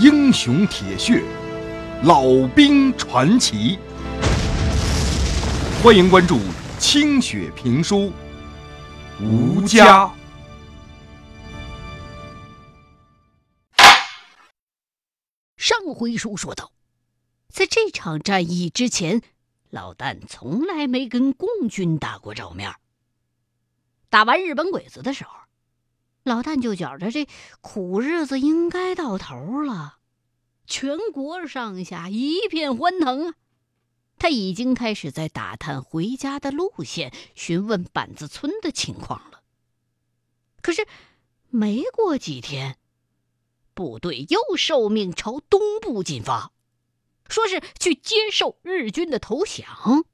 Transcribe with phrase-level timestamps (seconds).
[0.00, 1.22] 英雄铁血，
[2.04, 2.22] 老
[2.56, 3.78] 兵传奇。
[5.82, 6.38] 欢迎关注
[6.78, 8.10] 清雪评书
[9.22, 10.06] 《吴家》。
[15.58, 16.72] 上回书说到，
[17.52, 19.20] 在这场战役之前，
[19.68, 22.74] 老旦从来没跟共军打过照面。
[24.08, 25.32] 打完日本鬼子的时候。
[26.30, 27.26] 老旦就觉着这
[27.60, 29.98] 苦日子应该到头了，
[30.64, 33.34] 全国上下一片欢腾啊！
[34.16, 39.42] 他已经开始在打探回家的路线，询问板子村的情况了。
[40.62, 40.86] 可是
[41.48, 42.78] 没过几天，
[43.74, 46.52] 部队又受命朝东部进发，
[47.28, 50.04] 说是去接受日军的投降。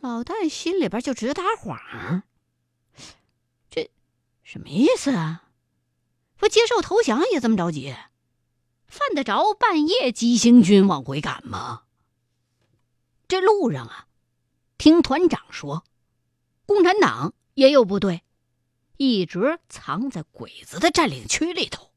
[0.00, 2.24] 老旦心里边就直打晃。
[4.46, 5.42] 什么意思啊？
[6.36, 7.96] 不接受投降也这么着急？
[8.86, 11.82] 犯得着半夜急行军往回赶吗？
[13.26, 14.06] 这路上啊，
[14.78, 15.84] 听团长说，
[16.64, 18.22] 共产党也有部队，
[18.98, 21.90] 一直藏在鬼子的占领区里头。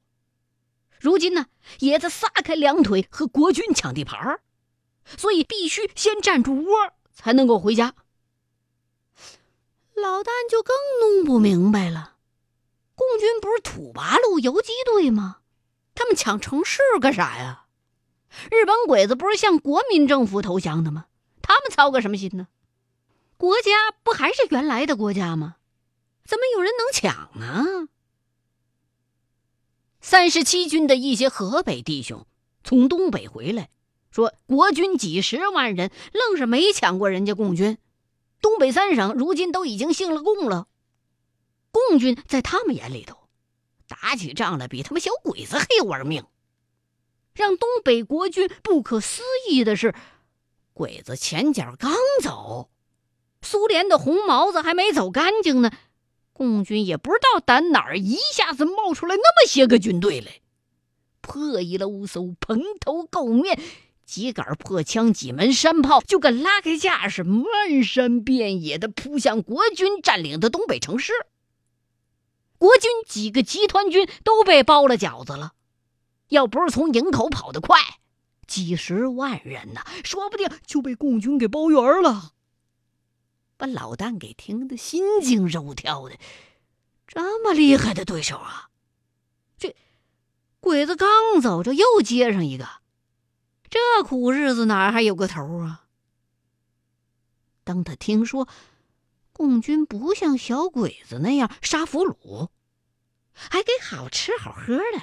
[1.00, 1.46] 如今呢，
[1.78, 4.42] 也在撒开两腿和国军抢地盘儿
[5.06, 7.94] 所以必须先占住窝，才能够回家。
[9.94, 12.16] 老旦就更弄不明白了。
[13.00, 15.38] 共军不是土八路游击队吗？
[15.96, 17.68] 他们抢城市干啥呀？
[18.52, 21.06] 日本鬼子不是向国民政府投降的吗？
[21.42, 22.50] 他们操个什么心呢？
[23.38, 25.56] 国家不还是原来的国家吗？
[26.26, 27.88] 怎么有人能抢呢？
[30.02, 32.26] 三十七军的一些河北弟兄
[32.66, 33.70] 从东北回来，
[34.12, 37.78] 说国军几十万人愣是没抢过人家共军，
[38.42, 40.68] 东北三省如今都已经姓了共了。
[41.72, 43.18] 共军在他们眼里头，
[43.88, 46.26] 打起仗来比他们小鬼子还要玩命。
[47.34, 49.94] 让东北国军不可思议的是，
[50.74, 52.70] 鬼子前脚刚走，
[53.42, 55.72] 苏联的红毛子还没走干净呢，
[56.34, 60.42] 共军也不知道打哪儿一下子冒出来那么些个军队来，
[61.22, 63.58] 破衣漏搜，蓬头垢面，
[64.06, 71.14] 几杆破枪，几门山炮，就敢拉开架势，漫山遍野的扑向国军占领的东北城市。
[72.60, 75.54] 国军几个集团军都被包了饺子了，
[76.28, 77.80] 要不是从营口跑得快，
[78.46, 82.34] 几十万人呢，说不定就被共军给包圆了。
[83.56, 86.18] 把老旦给听得心惊肉跳的，
[87.08, 88.70] 这么厉害的对手啊！
[89.58, 89.76] 这
[90.60, 92.68] 鬼子刚走，这又接上一个，
[93.70, 95.86] 这苦日子哪还有个头啊？
[97.64, 98.50] 当他听说。
[99.40, 102.50] 共军不像小鬼子那样杀俘虏，
[103.32, 105.02] 还给好吃好喝的。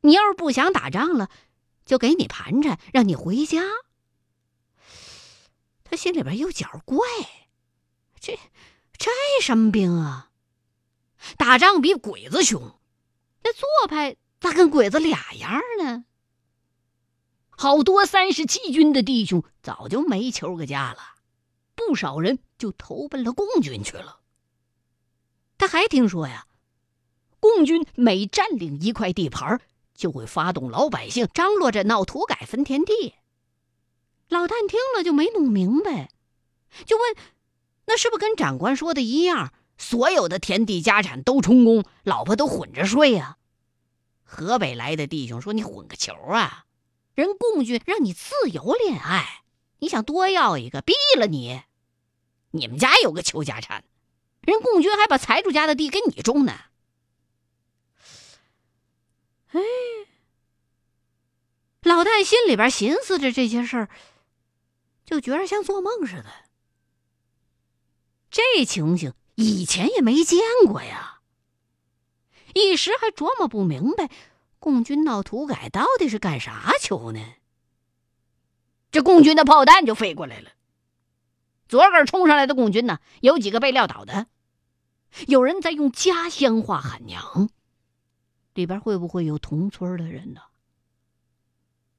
[0.00, 1.28] 你要是不想打仗了，
[1.84, 3.60] 就给你盘缠，让你回家。
[5.84, 7.06] 他心里边有点怪，
[8.18, 8.40] 这
[8.96, 9.10] 这
[9.42, 10.30] 什么兵啊？
[11.36, 12.80] 打仗比鬼子凶，
[13.44, 16.06] 那做派咋跟鬼子俩样呢？
[17.50, 21.15] 好多三十七军的弟兄早就没求个家了。
[21.86, 24.20] 不少人就投奔了共军去了。
[25.56, 26.46] 他还听说呀，
[27.40, 29.60] 共军每占领一块地盘，
[29.94, 33.14] 就会发动老百姓张罗着闹土改分田地。
[34.28, 36.10] 老旦听了就没弄明白，
[36.84, 37.16] 就问
[37.86, 43.38] ：“那是不是跟长官说的一样，所有的田地家产都充公，老婆都混着睡呀？”
[44.24, 46.64] 河北来的弟兄说：“你混个球啊！
[47.14, 49.44] 人共军让你自由恋爱。”
[49.78, 51.62] 你想多要一个，毙了你！
[52.56, 53.84] 你们家有个邱家产，
[54.40, 56.52] 人共军还把财主家的地给你种呢。
[59.52, 59.60] 哎，
[61.82, 63.88] 老旦心里边寻思着这些事儿，
[65.04, 66.26] 就觉着像做梦似的。
[68.30, 71.20] 这情形以前也没见过呀，
[72.54, 74.10] 一时还琢磨不明白，
[74.58, 77.20] 共军闹土改到底是干啥球呢？
[78.90, 80.50] 这共军的炮弹就飞过来了，
[81.68, 84.26] 昨个冲上来的共军呢，有几个被撂倒的，
[85.26, 87.48] 有人在用家乡话喊娘，
[88.54, 90.40] 里边会不会有同村的人呢？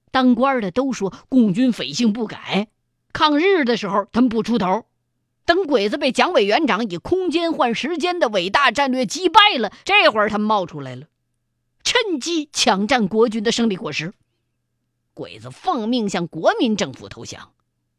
[0.09, 2.69] 当官的都说共军匪性不改，
[3.11, 4.85] 抗日的时候他们不出头，
[5.45, 11.07] 等鬼子被蒋委员长以空间换时间的伟大战略击败了，这会儿他们冒出来了，
[11.83, 14.13] 趁机抢占国军的胜利果实。
[15.13, 17.53] 鬼子奉命向国民政府投降，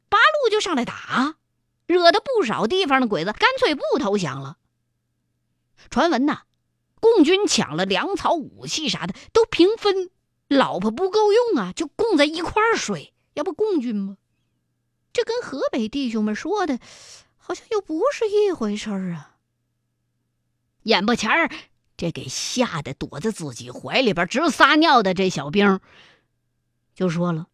[0.08, 1.36] 八路就上来打，
[1.94, 4.58] 惹得不少地方的鬼子干脆不投降了。
[5.90, 6.42] 传闻呐，
[7.00, 10.10] 共军抢了粮草、武器啥的都平分，
[10.48, 14.16] 老婆不够用啊，就供在一块儿睡，要不共军吗？
[15.12, 16.78] 这跟河北弟兄们说的，
[17.36, 19.36] 好像又不是一回事儿啊。
[20.82, 21.50] 眼巴前儿，
[21.96, 25.80] 这给吓得躲在自己怀里边直撒尿的这小兵，
[26.94, 27.48] 就说了，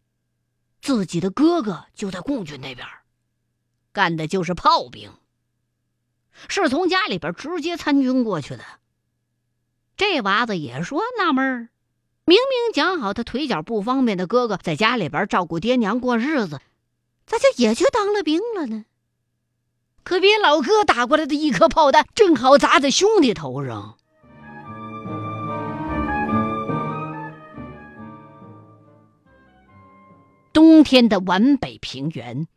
[0.81, 2.87] 自己的哥哥就在共军那边，
[3.95, 5.09] 干的就是炮兵，
[6.49, 8.63] 是从家里边直接参军过去的。
[9.95, 11.69] 这娃子也说纳闷儿，
[12.25, 16.59] 明明讲好他腿脚不方便的哥哥在家里边照顾爹娘过日子，
[17.25, 18.83] 咋就也去当了兵了呢？
[20.03, 23.97] 可别老哥打过来的一颗炮弹，正好砸在兄弟头上。
[30.51, 32.47] 冬天的皖北平原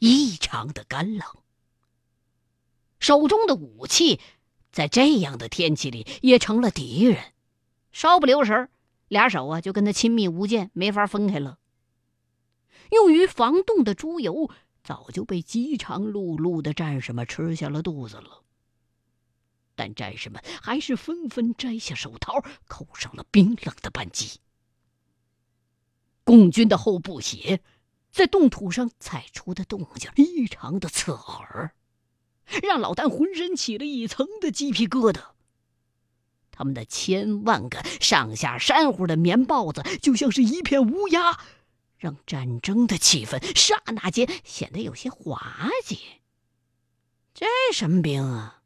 [0.00, 1.26] 异常的干冷，
[2.98, 4.20] 手中的武器。
[4.72, 7.32] 在这样的天气里，也成了敌人。
[7.92, 8.70] 稍不留神，
[9.08, 11.58] 俩手啊就跟他亲密无间，没法分开了。
[12.90, 14.48] 用于防冻的猪油
[14.82, 18.44] 早就被饥肠辘辘的战士们吃下了肚子了。
[19.74, 24.40] 但战士们还是纷纷摘下手套，扣上了冰冷的扳机。
[26.22, 27.60] 共军的后部鞋
[28.10, 31.74] 在冻土上踩出的动静异常的刺耳。
[32.62, 35.20] 让老丹浑身起了一层的鸡皮疙瘩。
[36.50, 41.38] 他们的千万个上下山呼的棉帽子，就像是一片乌鸦，
[41.96, 46.00] 让战争的气氛刹那间显得有些滑稽。
[47.32, 48.62] 这什么兵啊？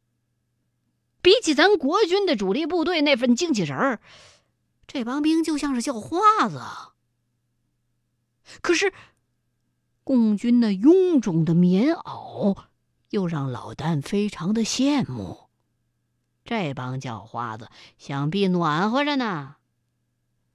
[1.21, 4.01] 比起咱国军的主力部队那份精气神儿，
[4.87, 6.61] 这帮兵就像是叫花子。
[8.61, 8.93] 可是，
[10.05, 12.55] 共军那臃肿的棉袄。
[13.11, 15.47] 又让老旦非常的羡慕，
[16.43, 19.55] 这帮叫花子想必暖和着呢。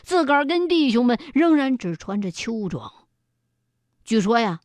[0.03, 2.93] 自个儿跟弟兄们仍然只穿着秋装。
[4.05, 4.61] 据说呀，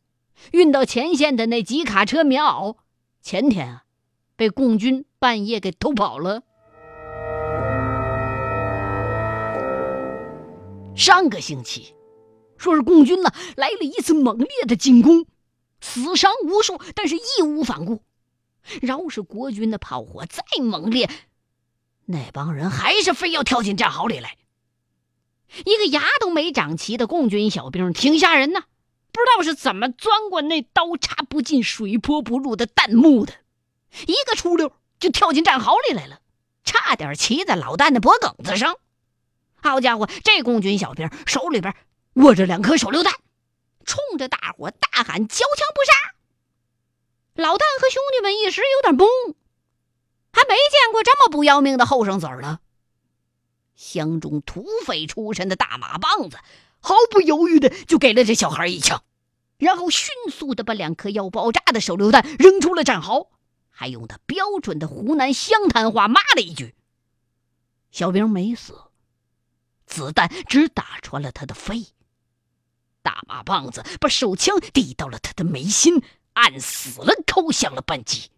[0.52, 2.76] 运到前线的那几卡车棉袄，
[3.22, 3.84] 前天啊，
[4.34, 6.42] 被共军半夜给偷跑了。
[10.94, 11.94] 上个星期，
[12.58, 15.26] 说是共军呢来了一次猛烈的进攻。
[15.80, 18.02] 死伤无数，但是义无反顾。
[18.80, 21.08] 饶是国军的炮火再猛烈，
[22.06, 24.36] 那帮人还是非要跳进战壕里来。
[25.64, 28.64] 一个牙都没长齐的共军小兵挺吓人呐，
[29.12, 33.32] 不知道是怎么钻过那刀插不进、水泼不入的弹幕的，
[34.06, 36.20] 一个出溜就跳进战壕里来了，
[36.64, 38.76] 差点骑在老旦的脖梗子上。
[39.54, 41.72] 好家伙，这共军小兵手里边
[42.16, 43.14] 握着两颗手榴弹。
[43.84, 46.14] 冲着大伙大喊：“交枪不杀！”
[47.40, 49.06] 老旦和兄弟们一时有点懵，
[50.32, 52.58] 还没见过这么不要命的后生子儿呢。
[53.76, 56.38] 乡中土匪出身的大马棒子
[56.80, 59.04] 毫不犹豫的就给了这小孩一枪，
[59.58, 63.30] 然后迅速的把两颗要爆炸的手榴弹扔出了战壕，
[63.70, 66.74] 还用他标准的湖南湘潭话骂了一句
[67.92, 68.74] ：“小兵没死，
[69.86, 71.86] 子弹只打穿了他的肺。”
[73.06, 78.32] 大马棒子把手枪递到了他的眉心，按死了扣响了扳机。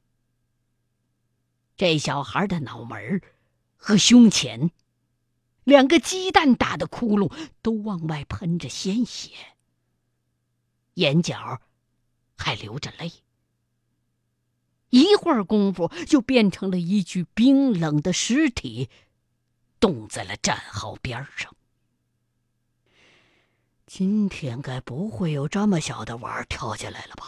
[1.75, 3.23] 这小孩的脑门
[3.79, 4.71] 和胸前，
[5.65, 7.33] 两个鸡蛋大的窟窿
[7.63, 9.31] 都往外喷着鲜血，
[10.93, 11.63] 眼角
[12.37, 13.11] 还流着泪。
[14.91, 18.91] 一会儿功夫，就变成了一具冰冷的尸体，
[19.81, 21.55] 冻在了战壕边上。
[23.91, 27.25] 今天该不会有这么小的娃儿跳进来了吧？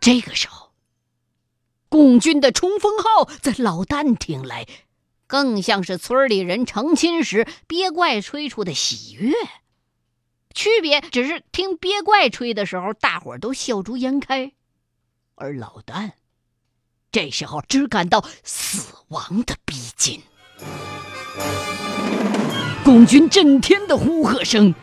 [0.00, 0.70] 这个时候，
[1.90, 4.66] 共军的冲锋号在老旦听来，
[5.26, 9.34] 更像是村里人成亲时憋怪吹出的喜悦。
[10.58, 14.50] 区别只是听鳖怪吹的时候，大伙儿都笑逐颜开，
[15.36, 16.10] 而老旦
[17.12, 20.20] 这时候只感到死亡的逼近。
[22.84, 24.74] 共军震天的呼喝声，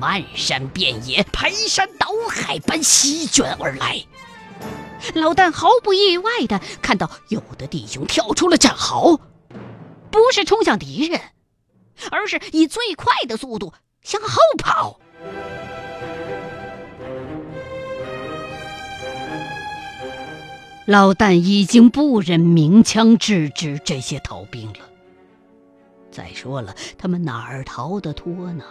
[0.00, 4.02] 漫山遍野、排山倒海般席卷而来。
[5.12, 9.20] 老旦毫不意外的看到，有的弟兄跳出了战壕，
[10.10, 11.20] 不是冲向敌人，
[12.10, 13.74] 而是以最快的速度。
[14.02, 14.98] 向后跑，
[20.86, 24.80] 老旦已经不忍鸣枪制止这些逃兵了。
[26.10, 28.64] 再说了，他们哪儿逃得脱呢？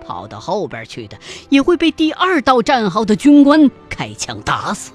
[0.00, 4.92] 跑到后边去的，也会被第二道战壕的军官开枪打死。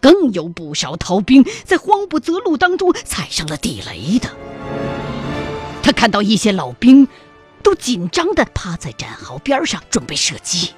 [0.00, 4.28] 更有不少逃兵在慌不择路当中踩上了地雷的。
[5.82, 7.08] 他看到一些老兵
[7.62, 10.72] 都紧张地趴在战壕边上准备射击，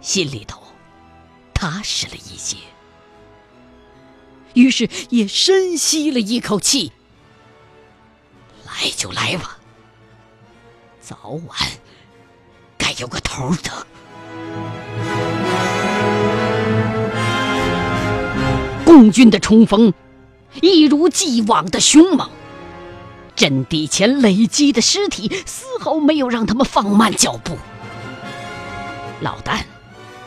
[0.00, 0.62] 心里头
[1.52, 2.56] 踏实了一些，
[4.56, 6.90] 于是也深吸了一口气。
[8.64, 9.58] 来就来吧，
[11.00, 11.58] 早晚
[12.78, 13.86] 该有个头的。
[18.84, 19.92] 共军的冲锋
[20.62, 22.30] 一如既往的凶猛，
[23.34, 27.58] 阵地前累积的尸体丝毫没有让他们放慢脚步。
[29.20, 29.60] 老旦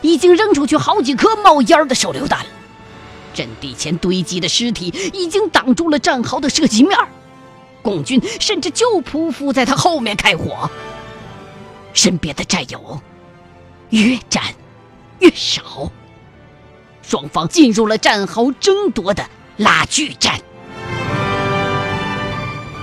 [0.02, 2.46] 已经扔出去好几颗冒烟的手榴弹，
[3.34, 6.98] 阵地前堆积的尸体已经挡住了战壕的射击面
[7.82, 10.70] 共军甚至就匍匐在他后面开火，
[11.94, 13.00] 身边的战友
[13.90, 14.42] 越战
[15.18, 15.90] 越少。
[17.02, 20.40] 双方进入了战壕争夺的拉锯战。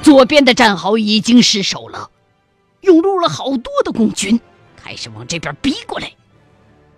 [0.01, 2.09] 左边的战壕已经失守了，
[2.81, 4.39] 涌入了好多的共军，
[4.81, 6.11] 开始往这边逼过来。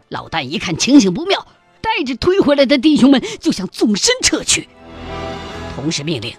[0.07, 1.45] 老旦一看情形不妙，
[1.89, 4.69] 带着推回来的弟兄们就向纵深撤去，
[5.75, 6.31] 同时命令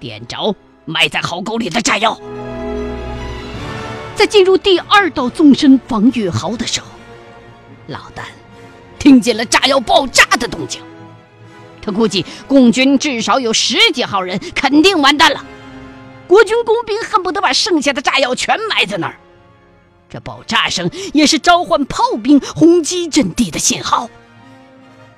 [0.00, 2.20] 点着埋在壕沟里的炸药。
[4.16, 6.88] 在进入第二道纵深防御壕的时候，
[7.86, 8.24] 老旦。
[8.98, 10.82] 听见了炸药爆炸的动静，
[11.80, 15.44] 他估计共军至少有十几号人，肯定完蛋了。
[16.26, 19.14] 国军工兵恨不得把剩下的炸药全埋在那儿。
[20.10, 24.10] 这爆炸声也是召唤炮兵轰击阵地的信号。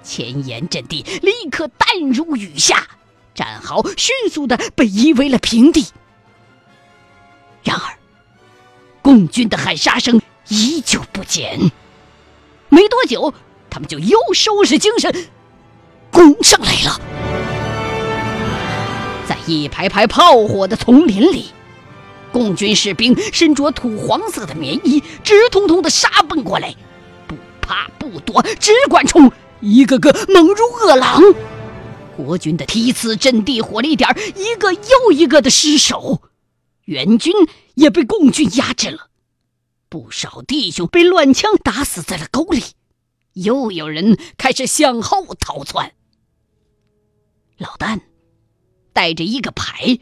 [0.02, 2.87] 前沿阵地立刻弹如雨下，
[3.35, 5.87] 战壕迅速的被夷为了平地。
[7.62, 7.99] 然而，
[9.02, 11.59] 共军的喊杀声依旧不减。
[12.69, 13.33] 没多久。
[13.73, 15.28] 他们就又收拾精神，
[16.11, 17.00] 攻上来了。
[19.28, 21.52] 在一排排炮火的丛林里，
[22.33, 26.75] 共军士兵身着土黄色的棉衣，直通通的杀奔过来，
[27.28, 29.30] 不怕不躲，只管冲，
[29.61, 31.23] 一个个猛如饿狼。
[32.17, 36.23] 国军的梯次阵地火力点一个又一个的失守，
[36.85, 37.33] 援军
[37.75, 39.09] 也被共军压制了，
[39.88, 42.62] 不少弟兄被乱枪打死在了沟里。
[43.35, 45.95] 又有人开始向后逃窜。
[47.57, 48.00] 老旦
[48.93, 49.99] 带着一个排，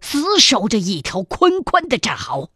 [0.00, 2.50] 死守着一条宽宽的战壕，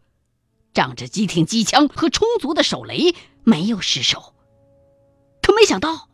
[0.74, 4.34] 仗着几挺机枪和充足的手雷，没有失手。
[5.42, 6.08] 可没想到，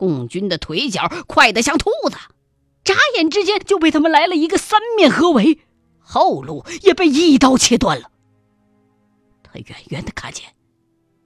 [0.00, 2.16] 共军的腿脚快得像兔子，
[2.84, 5.58] 眨眼之间就被他们来了一个三面合围，
[5.98, 8.10] 后路也被一刀切断了。
[9.42, 10.54] 他远远的看见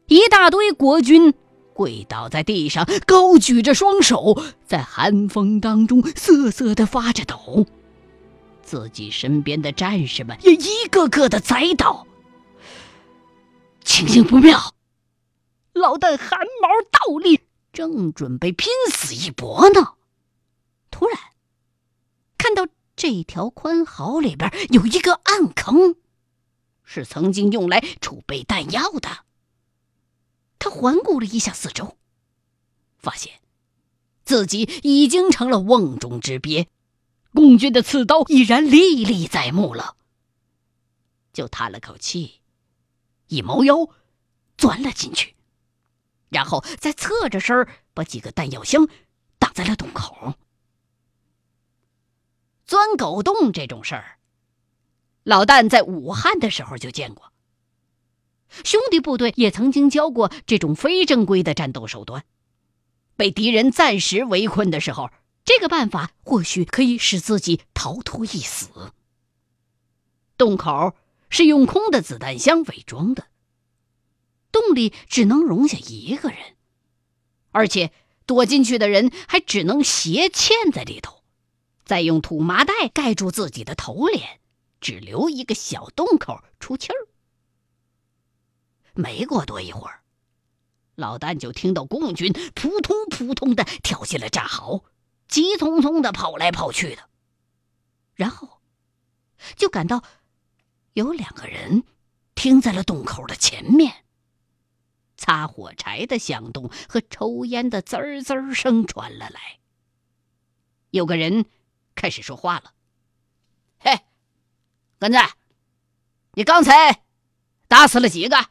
[0.08, 1.34] 一大堆国军。
[1.72, 7.66] 跪倒在地上，高举着双手，在寒风当中瑟瑟的发着抖。
[8.62, 12.06] 自己身边的战士们也一个个的栽倒。
[13.84, 14.74] 情形不妙，
[15.72, 17.40] 老旦汗毛倒立，
[17.74, 19.94] 正准备拼死一搏呢，
[20.90, 21.18] 突然
[22.38, 25.96] 看到这条宽壕里边有一个暗坑，
[26.84, 29.24] 是曾经用来储备弹药的。
[30.58, 31.98] 他环顾了一下四周，
[32.96, 33.40] 发现
[34.24, 36.68] 自己已经成了瓮中之鳖，
[37.34, 39.96] 共军的刺刀已然历历在目了。
[41.32, 42.40] 就叹了口气，
[43.26, 43.90] 一猫腰
[44.56, 45.34] 钻了进去，
[46.34, 48.88] 然后再侧着身把几个弹药箱
[49.38, 50.34] 挡在了洞口。
[52.66, 54.18] 钻狗洞这种事儿，
[55.22, 57.32] 老旦在武汉的时候就见过。
[58.64, 62.24] 兄弟部队也曾经教过这种非正规的战斗手段。
[63.16, 65.10] 被敌人暂时围困的时候，
[65.44, 68.92] 这个办法或许可以使自己逃脱一死。
[70.36, 70.94] 洞口
[71.30, 73.26] 是用空的子弹箱伪装的，
[74.54, 76.38] 洞里只能容下一个人，
[77.50, 77.90] 而且
[78.25, 81.25] 躲进去的人还只能斜嵌在里头，
[81.84, 84.38] 再用土麻袋盖住自己的头脸，
[84.80, 87.08] 只留一个小洞口出气儿。
[88.94, 90.02] 没过多一会儿，
[90.94, 94.84] 老旦就听到共军扑通扑通的跳进了战壕，
[95.26, 97.11] 急匆匆的跑来跑去的。
[98.14, 98.61] 然后，
[99.56, 100.04] 就感到
[100.92, 101.82] 有两个人
[102.37, 104.03] 停在了洞口的前面，
[105.24, 109.58] 擦火柴的响动和抽烟的滋儿滋儿声传了来。
[110.90, 111.46] 有个人
[111.94, 112.74] 开始说话了
[113.80, 114.00] ：“嘿，
[114.98, 115.18] 根子，
[116.34, 117.04] 你刚才……”
[117.66, 118.50] 打死了几个？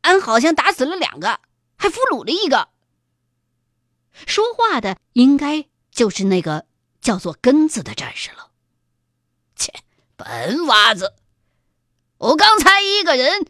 [0.00, 1.42] 俺好像打死了两个，
[1.76, 2.70] 还俘虏了一个。
[4.26, 6.66] 说话的应该就是那个
[7.02, 8.50] 叫做根子的战士了。
[9.54, 9.74] 切，
[10.16, 11.16] 笨娃子！
[12.16, 13.46] 我刚才一个人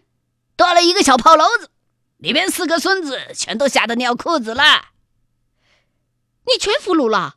[0.61, 1.71] 端了一个小炮篓子，
[2.19, 4.88] 里面四个孙子全都吓得尿裤子了。
[6.45, 7.37] 你全俘虏了？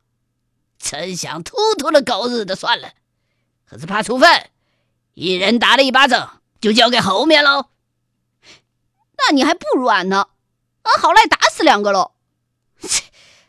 [0.77, 2.92] 真想突突了狗日的算了，
[3.65, 4.50] 可是怕处分，
[5.13, 7.70] 一人打了一巴掌，就交给后面喽。
[9.18, 10.27] 那你还不如俺呢，
[10.82, 12.12] 俺好赖打死两个喽。
[12.82, 13.06] 切，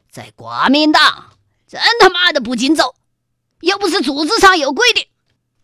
[0.08, 2.94] 在国民党真他妈的不经揍，
[3.62, 5.08] 要不是组织上有规定，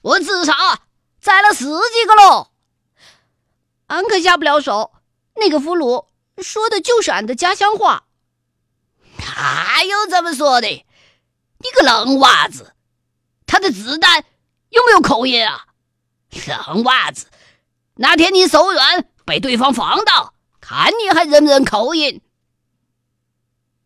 [0.01, 0.53] 我至少。
[1.21, 2.50] 宰了十几个喽，
[3.91, 4.93] 俺可下不了手。
[5.35, 6.07] 那个俘虏
[6.39, 8.05] 说的就是俺的家乡话，
[9.19, 10.69] 哪有这么说的？
[10.69, 12.75] 你个冷娃子，
[13.47, 14.25] 他的子弹
[14.69, 15.67] 有没有口音啊？
[16.47, 17.27] 冷娃子，
[17.97, 22.23] 哪天你手软被对方放到，看你还认不认口音？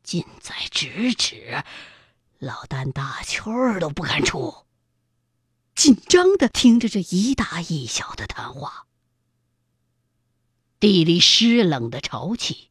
[0.02, 1.64] 近在咫尺，
[2.38, 4.66] 老丹大气儿都不敢出。
[5.75, 8.87] 紧张的听着这一大一小的谈话，
[10.85, 12.69] 地里湿冷的潮气，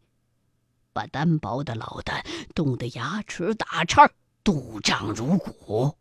[0.93, 4.11] 把单薄的老丹冻得牙齿打颤，
[4.43, 5.95] 肚胀如鼓。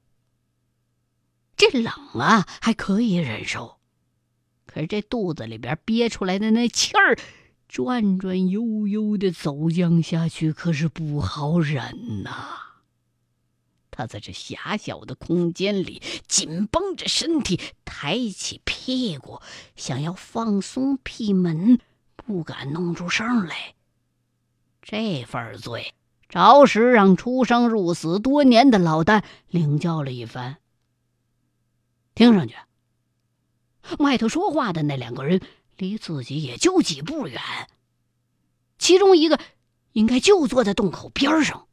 [1.56, 1.90] 这冷
[2.20, 3.78] 啊还可以忍受，
[4.66, 7.18] 可是这肚子里边憋出来的那气儿，
[7.66, 12.58] 转转悠悠的走降下去，可是不好忍呐。
[13.90, 19.40] 他在这狭小的空间里紧绷着身体，抬起屁股，
[19.76, 21.80] 想要放松屁门，
[22.26, 23.74] 不敢弄出声来。
[24.82, 25.94] 这份罪，
[26.28, 30.58] 着实让出生入死多年的老丹领教了一番。
[32.14, 32.56] 听上去，
[33.98, 35.40] 外头说话的那两个人
[35.76, 37.40] 离自己也就几步远，
[38.78, 39.40] 其中一个
[39.92, 41.66] 应该就坐在洞口边上。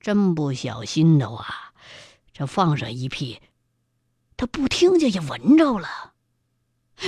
[0.00, 1.74] 真不小心的话，
[2.32, 3.40] 这放上一屁，
[4.36, 6.14] 他不听见也闻着了。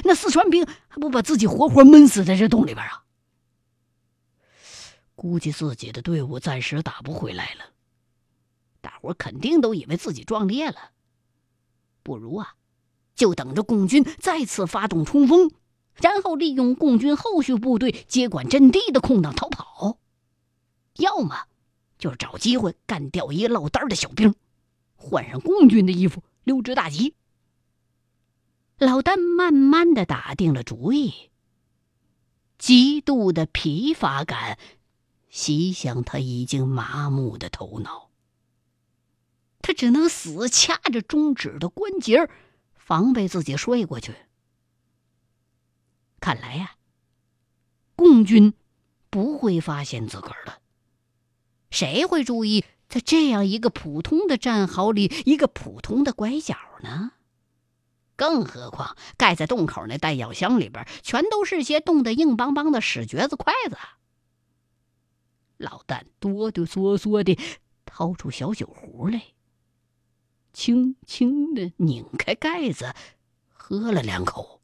[0.05, 3.05] 那四川兵还不把自己活活闷死在这洞里边啊？
[5.15, 7.65] 估计自己的队伍暂时打不回来了，
[8.81, 10.93] 大伙肯定都以为自己壮烈了。
[12.03, 12.55] 不如啊，
[13.15, 15.51] 就等着共军再次发动冲锋，
[15.97, 19.99] 然后利用共军后续部队接管阵地的空档逃跑，
[20.97, 21.47] 要么。
[21.99, 24.35] 就是找机会干掉一个落单的小兵，
[24.97, 27.15] 换上共军的衣服溜之大吉。
[28.81, 31.29] 老丹慢慢的打定了主意，
[32.57, 34.59] 极度的疲乏感
[35.29, 38.09] 袭向他已经麻木的头脑，
[39.61, 42.31] 他只能死掐着中指的关节，
[42.75, 44.15] 防备自己睡过去。
[46.19, 46.77] 看来呀，
[47.95, 48.55] 共军
[49.11, 50.63] 不会发现自个儿的。
[51.71, 57.13] 谁会注意在这样一个普通的战壕里一个普通的拐角呢？
[58.21, 63.79] 更何况盖在洞口那弹药箱里边全都是些冻得硬邦邦的屎橛子筷子。
[65.57, 67.39] 老旦哆哆嗦嗦的
[67.87, 69.23] 掏出小酒壶来，
[70.53, 72.95] 轻轻的拧开盖子，
[73.55, 74.61] 喝了两口，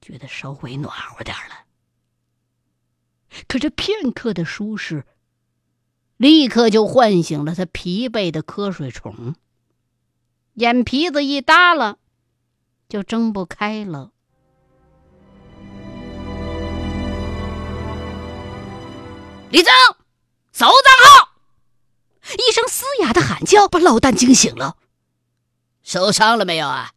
[0.00, 1.66] 觉得稍微暖和点了。
[3.48, 5.04] 可这片刻的舒适，
[6.16, 9.34] 立刻就唤醒了他疲惫的瞌睡虫，
[10.54, 11.96] 眼皮子一耷拉，
[12.88, 14.12] 就睁不开了。
[19.50, 19.72] 李增，
[20.52, 20.74] 搜账
[21.04, 21.30] 号！
[22.34, 24.76] 一声嘶哑的喊叫把老旦惊醒了。
[25.82, 26.92] 受伤了没有啊？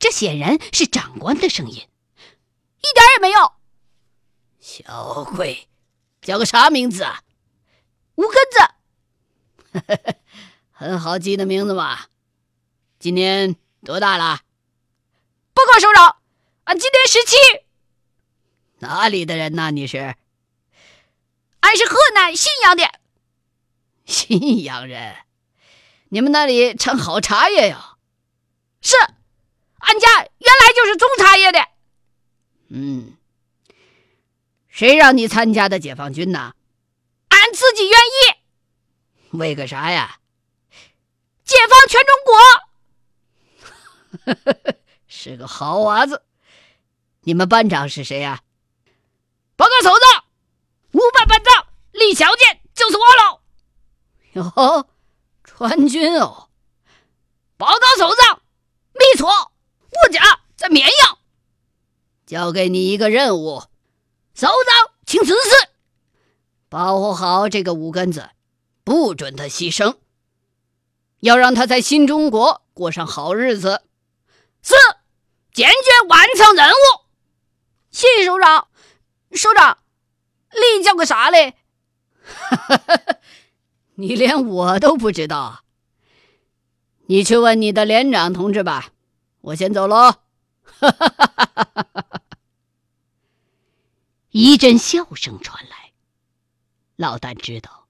[0.00, 1.74] 这显然是长官的声音。
[1.76, 3.52] 一点也没有。
[4.60, 5.68] 小鬼，
[6.20, 7.22] 叫个啥名字啊？
[8.18, 8.34] 吴根
[9.86, 10.16] 子，
[10.72, 12.06] 很好记的名字嘛。
[12.98, 13.54] 今年
[13.84, 14.40] 多大了？
[15.54, 16.16] 报告首长，
[16.64, 17.36] 俺今年十七。
[18.80, 19.70] 哪里的人呐？
[19.70, 20.16] 你是？
[21.60, 22.90] 俺是河南信阳的。
[24.04, 25.14] 信阳人？
[26.08, 27.98] 你们那里产好茶叶呀？
[28.80, 28.96] 是，
[29.78, 31.60] 俺家原来就是种茶叶的。
[32.70, 33.16] 嗯。
[34.68, 36.54] 谁让你参加的解放军呢？
[37.58, 39.36] 俺自己愿意。
[39.36, 40.20] 为个啥呀？
[41.44, 42.14] 解放全中
[44.64, 44.74] 国。
[45.08, 46.22] 是个好娃子。
[47.22, 48.42] 你们班长是谁呀？
[49.56, 50.24] 报告首长，
[50.92, 53.40] 五班班长李小健就是我喽。
[54.34, 54.88] 哟，
[55.42, 56.48] 川军哦，
[57.56, 58.40] 报告首长，
[58.92, 61.18] 没错，我家在绵阳。
[62.24, 63.64] 交给你一个任务，
[64.34, 65.68] 首长，请指示。
[66.68, 68.30] 保护好这个五根子，
[68.84, 69.96] 不准他牺牲，
[71.20, 73.82] 要让他在新中国过上好日子。
[74.62, 74.74] 是，
[75.52, 76.74] 坚决完成任务。
[77.90, 78.68] 谢谢首长。
[79.32, 79.78] 首长，
[80.76, 81.54] 你叫个啥嘞？
[83.96, 85.64] 你连我都不知道。
[87.06, 88.92] 你去问你的连长同志吧，
[89.40, 90.16] 我先走喽。
[94.30, 95.77] 一阵笑声传来，
[96.98, 97.86] 老旦知道，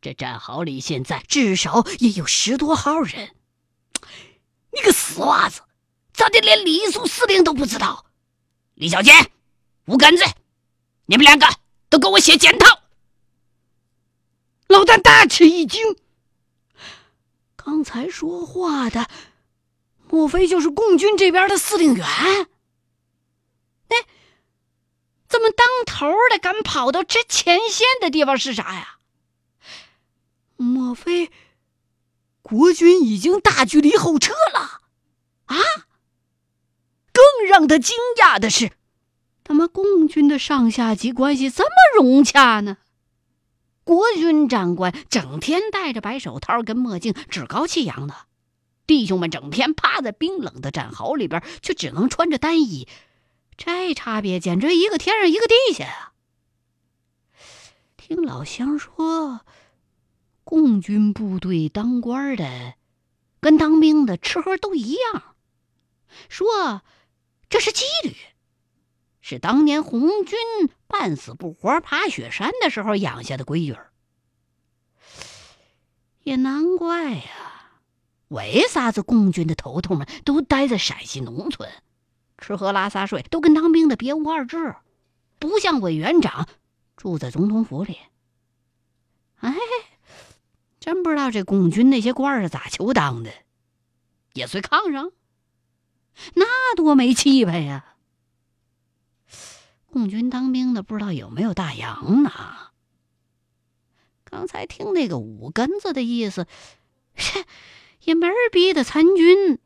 [0.00, 3.36] 这战壕里现在至少也有十多号人。
[4.72, 5.62] 你个死娃子，
[6.12, 8.06] 咋的连李肃司令都不知道？
[8.74, 9.12] 李小杰、
[9.84, 10.24] 吴根子，
[11.06, 11.46] 你们两个
[11.88, 12.80] 都给我写检讨！
[14.66, 15.96] 老旦大吃一惊。
[17.54, 19.08] 刚才说话的，
[20.08, 22.04] 莫非就是共军这边的司令员？
[22.04, 23.96] 哎，
[25.30, 28.96] 怎么当头的敢跑到这前线的地方是啥呀？
[30.56, 31.30] 莫非
[32.42, 34.80] 国军已经大距离后撤了？
[35.46, 35.56] 啊！
[37.12, 38.72] 更让他惊讶的是，
[39.44, 42.78] 他妈共军的上下级关系这么融洽呢？
[43.84, 48.14] 国军长官整天戴着白手套跟墨镜，趾高气扬的；
[48.86, 52.88] 弟兄们整天趴在冰冷的战壕里边，却只能穿着单衣，
[53.62, 56.12] 这差别简直一个天上一个地下啊！
[57.98, 59.44] 听老乡说，
[60.44, 62.76] 共军部队当官的
[63.38, 65.36] 跟当兵的吃喝都一样，
[66.30, 66.80] 说
[67.50, 68.16] 这是纪律。
[69.20, 70.38] 是当年红军
[70.86, 73.76] 半死不活爬雪山的时候养下的规矩
[76.22, 77.72] 也难怪呀，
[78.28, 81.70] 为啥子共军的头头们都待在陕西农村，
[82.40, 84.74] 吃喝拉撒睡都跟当兵的别无二致，
[85.38, 86.48] 不像委员长
[86.96, 87.98] 住在总统府里。
[89.36, 89.54] 哎，
[90.80, 93.30] 真不知道这共军那些官是咋求当的，
[94.32, 95.12] 也随炕上，
[96.34, 97.96] 那多没气派呀！
[99.86, 102.30] 共军当兵的不知道有没有大洋呢？
[104.24, 106.46] 刚才听那个五根子的意思，
[108.04, 109.58] 也没人逼他参军，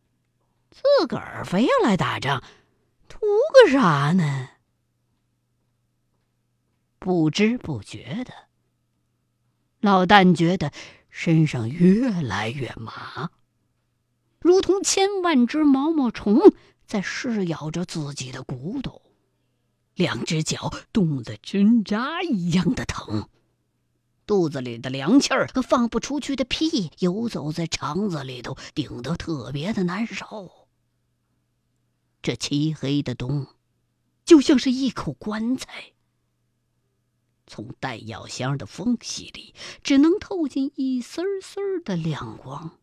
[0.71, 2.43] 自个儿非要来打仗，
[3.53, 4.51] 个啥呢？
[6.99, 8.33] 不知不觉的，
[9.81, 10.73] 老旦觉得
[11.11, 13.31] 身上越来越麻，
[14.41, 16.41] 如同千万只毛毛虫
[16.87, 19.03] 在噬咬着自己的骨头。
[19.95, 23.29] 两只脚冻得针扎一样的疼，
[24.27, 30.64] 肚子里的凉气儿和放不出去的屁游走在肠子里头，顶得特别的难受。
[32.25, 33.49] 这漆黑的洞，
[34.25, 35.93] 就像是一口棺材，
[37.47, 42.79] 从弹药箱的缝隙里只能透进一丝丝的亮光。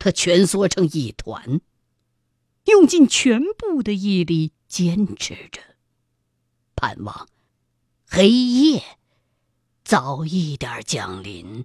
[0.00, 1.60] 他蜷缩成一团，
[2.64, 4.52] 用尽全部的毅力。
[4.66, 5.60] 坚持着，
[6.74, 7.28] 盼望
[8.08, 8.98] 黑夜
[9.84, 11.64] 早一点降临。